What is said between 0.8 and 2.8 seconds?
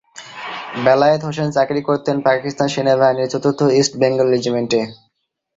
বেলায়েত হোসেন চাকরি করতেন পাকিস্তান